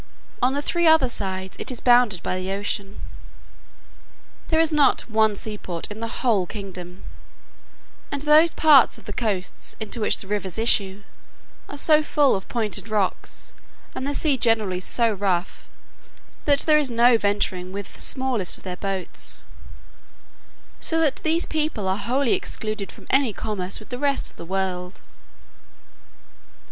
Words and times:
On 0.41 0.55
the 0.55 0.63
three 0.63 0.87
other 0.87 1.07
sides, 1.07 1.55
it 1.59 1.69
is 1.69 1.79
bounded 1.79 2.23
by 2.23 2.35
the 2.39 2.51
ocean. 2.53 3.01
There 4.47 4.59
is 4.59 4.73
not 4.73 5.07
one 5.07 5.35
seaport 5.35 5.85
in 5.91 5.99
the 5.99 6.07
whole 6.23 6.47
kingdom: 6.47 7.03
and 8.11 8.23
those 8.23 8.49
parts 8.49 8.97
of 8.97 9.05
the 9.05 9.13
coasts 9.13 9.75
into 9.79 10.01
which 10.01 10.17
the 10.17 10.25
rivers 10.27 10.57
issue, 10.57 11.03
are 11.69 11.77
so 11.77 12.01
full 12.01 12.35
of 12.35 12.47
pointed 12.47 12.87
rocks, 12.89 13.53
and 13.93 14.07
the 14.07 14.15
sea 14.15 14.37
generally 14.37 14.79
so 14.79 15.13
rough, 15.13 15.69
that 16.45 16.61
there 16.61 16.79
is 16.79 16.89
no 16.89 17.15
venturing 17.15 17.71
with 17.71 17.93
the 17.93 17.99
smallest 17.99 18.57
of 18.57 18.63
their 18.63 18.77
boats; 18.77 19.43
so 20.79 20.99
that 20.99 21.17
these 21.17 21.45
people 21.45 21.87
are 21.87 21.97
wholly 21.97 22.33
excluded 22.33 22.91
from 22.91 23.05
any 23.11 23.33
commerce 23.33 23.79
with 23.79 23.89
the 23.89 23.99
rest 23.99 24.31
of 24.31 24.35
the 24.35 24.45
world. 24.45 25.03